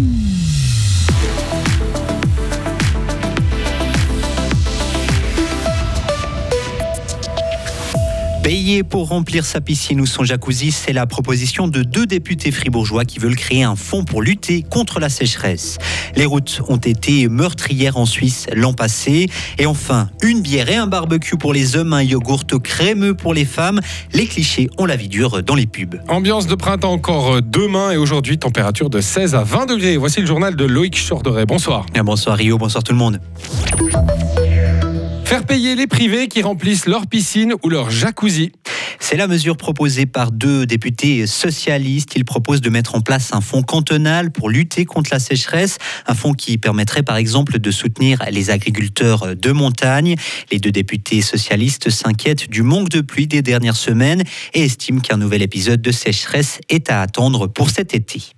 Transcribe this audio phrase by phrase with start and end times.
[0.00, 0.29] Mm-hmm.
[8.50, 13.04] Payer pour remplir sa piscine ou son jacuzzi, c'est la proposition de deux députés fribourgeois
[13.04, 15.78] qui veulent créer un fonds pour lutter contre la sécheresse.
[16.16, 19.28] Les routes ont été meurtrières en Suisse l'an passé.
[19.58, 23.44] Et enfin, une bière et un barbecue pour les hommes, un yogourt crémeux pour les
[23.44, 23.78] femmes.
[24.14, 26.00] Les clichés ont la vie dure dans les pubs.
[26.08, 29.96] Ambiance de printemps encore demain et aujourd'hui, température de 16 à 20 degrés.
[29.96, 31.46] Voici le journal de Loïc Chorderet.
[31.46, 31.86] Bonsoir.
[32.04, 33.20] Bonsoir Rio, bonsoir tout le monde.
[35.30, 38.50] Faire payer les privés qui remplissent leur piscine ou leur jacuzzi.
[38.98, 42.16] C'est la mesure proposée par deux députés socialistes.
[42.16, 46.16] Ils proposent de mettre en place un fonds cantonal pour lutter contre la sécheresse, un
[46.16, 50.16] fonds qui permettrait par exemple de soutenir les agriculteurs de montagne.
[50.50, 55.16] Les deux députés socialistes s'inquiètent du manque de pluie des dernières semaines et estiment qu'un
[55.16, 58.32] nouvel épisode de sécheresse est à attendre pour cet été.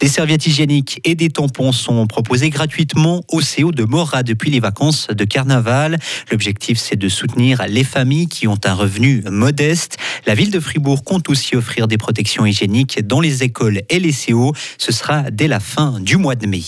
[0.00, 4.60] Des serviettes hygiéniques et des tampons sont proposés gratuitement au CO de Mora depuis les
[4.60, 5.98] vacances de carnaval.
[6.30, 9.96] L'objectif, c'est de soutenir les familles qui ont un revenu modeste.
[10.26, 14.12] La ville de Fribourg compte aussi offrir des protections hygiéniques dans les écoles et les
[14.12, 14.52] CO.
[14.78, 16.62] Ce sera dès la fin du mois de mai.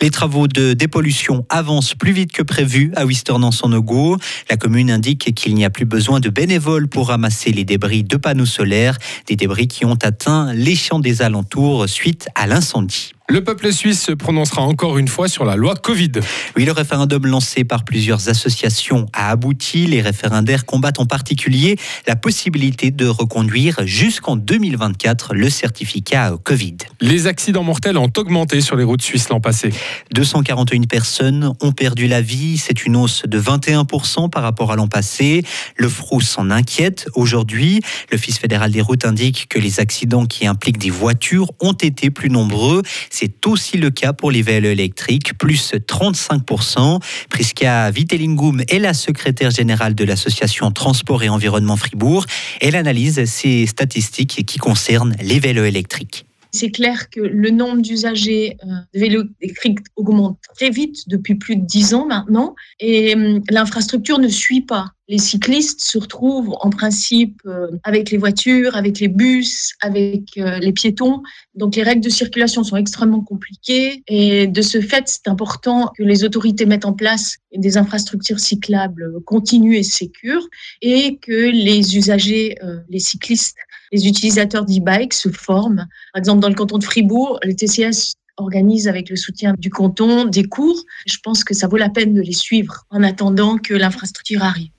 [0.00, 4.18] Les travaux de dépollution avancent plus vite que prévu à Wistern-en-Sonogo.
[4.50, 8.16] La commune indique qu'il n'y a plus besoin de bénévoles pour ramasser les débris de
[8.16, 13.13] panneaux solaires, des débris qui ont atteint les champs des alentours suite à l'incendie.
[13.30, 16.12] Le peuple suisse se prononcera encore une fois sur la loi Covid.
[16.58, 19.86] Oui, le référendum lancé par plusieurs associations a abouti.
[19.86, 26.76] Les référendaires combattent en particulier la possibilité de reconduire jusqu'en 2024 le certificat Covid.
[27.00, 29.70] Les accidents mortels ont augmenté sur les routes suisses l'an passé.
[30.12, 32.58] 241 personnes ont perdu la vie.
[32.58, 35.42] C'est une hausse de 21% par rapport à l'an passé.
[35.76, 37.80] Le FRO s'en inquiète aujourd'hui.
[38.12, 42.28] L'Office fédéral des routes indique que les accidents qui impliquent des voitures ont été plus
[42.28, 42.82] nombreux.
[43.16, 47.00] C'est aussi le cas pour les vélos électriques, plus 35%.
[47.30, 52.26] Priska Vitellingum est la secrétaire générale de l'association Transport et Environnement Fribourg.
[52.60, 56.26] Elle analyse ces statistiques qui concernent les vélos électriques.
[56.54, 61.56] C'est clair que le nombre d'usagers euh, de vélos électriques augmente très vite depuis plus
[61.56, 64.92] de dix ans maintenant et euh, l'infrastructure ne suit pas.
[65.08, 70.72] Les cyclistes se retrouvent en principe euh, avec les voitures, avec les bus, avec les
[70.72, 71.22] piétons.
[71.56, 76.04] Donc les règles de circulation sont extrêmement compliquées et de ce fait, c'est important que
[76.04, 80.46] les autorités mettent en place des infrastructures cyclables continues et sécures
[80.82, 82.56] et que les usagers,
[82.88, 83.56] les cyclistes,
[83.94, 85.86] les utilisateurs d'e-bike se forment.
[86.12, 90.24] Par exemple, dans le canton de Fribourg, le TCS organise avec le soutien du canton
[90.24, 90.82] des cours.
[91.06, 94.70] Je pense que ça vaut la peine de les suivre en attendant que l'infrastructure arrive.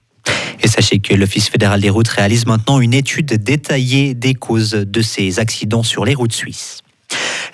[0.62, 5.02] Et sachez que l'Office fédéral des routes réalise maintenant une étude détaillée des causes de
[5.02, 6.82] ces accidents sur les routes suisses.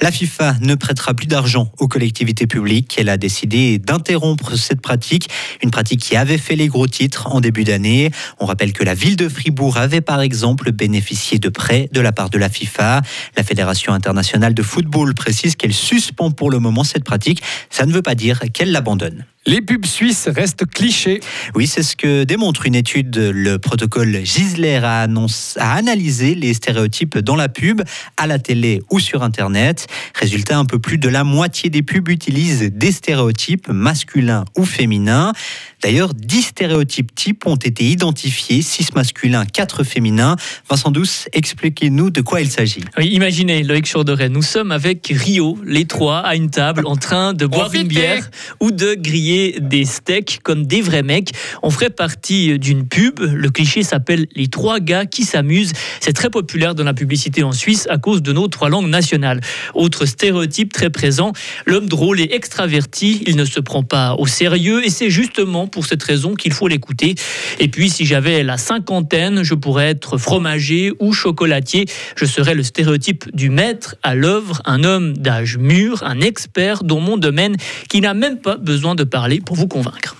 [0.01, 2.95] La FIFA ne prêtera plus d'argent aux collectivités publiques.
[2.97, 5.29] Elle a décidé d'interrompre cette pratique,
[5.61, 8.09] une pratique qui avait fait les gros titres en début d'année.
[8.39, 12.11] On rappelle que la ville de Fribourg avait par exemple bénéficié de prêts de la
[12.11, 13.03] part de la FIFA.
[13.37, 17.43] La Fédération internationale de football précise qu'elle suspend pour le moment cette pratique.
[17.69, 19.25] Ça ne veut pas dire qu'elle l'abandonne.
[19.47, 21.19] Les pubs suisses restent clichés.
[21.55, 23.17] Oui, c'est ce que démontre une étude.
[23.17, 27.81] Le protocole Gisler a, a, analysé les stéréotypes dans la pub,
[28.17, 29.87] à la télé ou sur Internet.
[30.13, 35.33] Résultat, un peu plus de la moitié des pubs utilisent des stéréotypes masculins ou féminins.
[35.81, 40.35] D'ailleurs, 10 stéréotypes types ont été identifiés, 6 masculins, 4 féminins.
[40.69, 42.83] Vincent Douce, expliquez-nous de quoi il s'agit.
[42.95, 47.33] Oui, imaginez, Loïc Chauderet, nous sommes avec Rio, les trois, à une table, en train
[47.33, 48.29] de boire une bière
[48.59, 51.31] ou de griller des steaks comme des vrais mecs.
[51.63, 53.19] On ferait partie d'une pub.
[53.19, 55.73] Le cliché s'appelle Les trois gars qui s'amusent.
[55.99, 59.41] C'est très populaire dans la publicité en Suisse à cause de nos trois langues nationales.
[59.73, 61.33] Autre stéréotype très présent,
[61.65, 65.85] l'homme drôle et extraverti, il ne se prend pas au sérieux et c'est justement pour
[65.85, 67.15] cette raison qu'il faut l'écouter.
[67.59, 71.85] Et puis, si j'avais la cinquantaine, je pourrais être fromager ou chocolatier.
[72.15, 76.99] Je serais le stéréotype du maître à l'œuvre, un homme d'âge mûr, un expert dans
[76.99, 77.55] mon domaine
[77.89, 80.15] qui n'a même pas besoin de parler pour vous convaincre.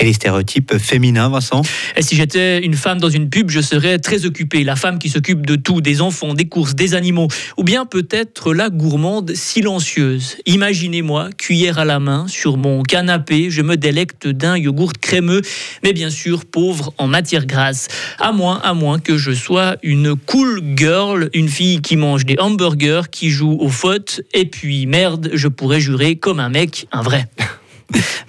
[0.00, 1.60] Et les stéréotypes féminins, Vincent?
[1.94, 4.64] Et si j'étais une femme dans une pub, je serais très occupée.
[4.64, 7.28] La femme qui s'occupe de tout, des enfants, des courses, des animaux.
[7.58, 10.38] Ou bien peut-être la gourmande silencieuse.
[10.46, 15.42] Imaginez-moi, cuillère à la main, sur mon canapé, je me délecte d'un yogourt crémeux,
[15.82, 17.88] mais bien sûr pauvre en matière grasse.
[18.18, 22.38] À moins, à moins que je sois une cool girl, une fille qui mange des
[22.38, 27.02] hamburgers, qui joue aux fautes, et puis merde, je pourrais jurer comme un mec, un
[27.02, 27.28] vrai.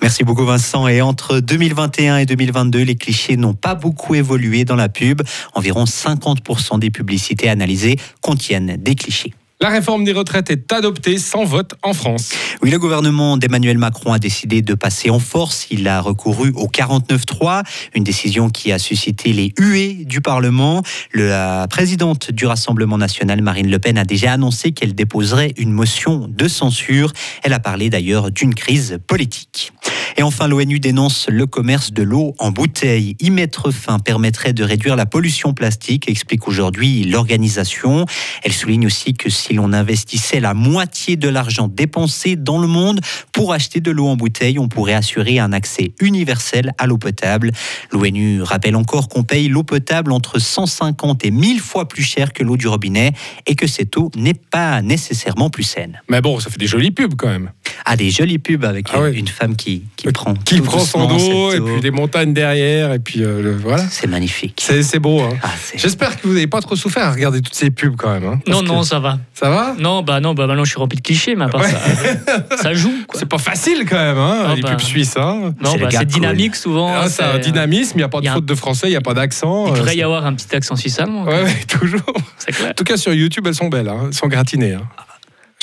[0.02, 0.88] Merci beaucoup Vincent.
[0.88, 5.22] Et entre 2021 et 2022, les clichés n'ont pas beaucoup évolué dans la pub.
[5.54, 9.34] Environ 50% des publicités analysées contiennent des clichés.
[9.62, 12.32] La réforme des retraites est adoptée sans vote en France.
[12.64, 15.68] Oui, le gouvernement d'Emmanuel Macron a décidé de passer en force.
[15.70, 17.62] Il a recouru au 49-3,
[17.94, 20.82] une décision qui a suscité les huées du Parlement.
[21.14, 26.28] La présidente du Rassemblement national, Marine Le Pen, a déjà annoncé qu'elle déposerait une motion
[26.28, 27.14] de censure.
[27.44, 29.74] Elle a parlé d'ailleurs d'une crise politique.
[30.18, 33.16] Et enfin, l'ONU dénonce le commerce de l'eau en bouteille.
[33.20, 38.06] Y mettre fin permettrait de réduire la pollution plastique, explique aujourd'hui l'organisation.
[38.44, 43.00] Elle souligne aussi que si l'on investissait la moitié de l'argent dépensé dans le monde
[43.32, 47.52] pour acheter de l'eau en bouteille, on pourrait assurer un accès universel à l'eau potable.
[47.92, 52.44] L'ONU rappelle encore qu'on paye l'eau potable entre 150 et 1000 fois plus cher que
[52.44, 53.12] l'eau du robinet
[53.48, 56.02] et que cette eau n'est pas nécessairement plus saine.
[56.10, 57.52] Mais bon, ça fait des jolies pubs quand même.
[57.86, 61.08] Ah, des jolies pubs avec Ah une femme qui, qui prend Qui prend son
[61.52, 63.84] cette et puis des montagnes derrière et puis euh, le- voilà.
[63.90, 64.60] C'est magnifique.
[64.66, 65.22] C'est c'est beau.
[65.22, 65.30] Hein.
[65.44, 68.12] Ah, c'est- J'espère que vous n'avez pas trop souffert à regarder toutes ces pubs quand
[68.12, 68.26] même.
[68.26, 69.20] hein, Non, que- non, ça va.
[69.34, 69.76] Ça va?
[69.78, 71.70] Non, bah non, bah maintenant je suis rempli de clichés, mais à part Ouais.
[71.70, 72.94] ça, ça joue.
[73.08, 73.20] Quoi.
[73.20, 74.72] C'est pas facile quand même, hein, Ah les bah.
[74.72, 75.16] pubs suisses.
[75.18, 75.54] Hein.
[75.62, 76.06] Non, C'est bah, cool.
[76.06, 76.94] dynamique souvent.
[76.96, 78.96] Ah, c'est un dynamisme, il n'y a pas de un- faute de français, il n'y
[78.96, 79.68] a pas d'accent.
[79.68, 81.26] Il euh, devrait c'est- y avoir un petit accent suisse allemand.
[81.26, 82.02] Ouais, ouais, toujours.
[82.48, 82.70] Clair.
[82.72, 84.74] En tout cas, sur YouTube, elles sont belles, hein, elles sont gratinées.
[84.74, 84.82] hein.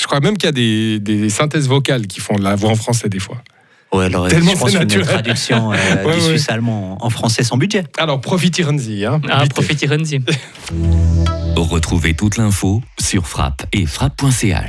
[0.01, 2.69] Je crois même qu'il y a des, des synthèses vocales qui font de la voix
[2.69, 3.35] en français des fois.
[3.91, 5.07] Ouais, alors, Tellement je pense naturel.
[5.07, 5.75] traduction euh,
[6.05, 6.27] Ouais, du ouais.
[6.27, 7.83] suisse allemand en français sans budget.
[7.97, 9.05] Alors, profitez-y.
[9.05, 9.87] Hein, Ah, profitez,
[11.55, 14.55] Retrouvez toute l'info sur frappe et frappe.ch.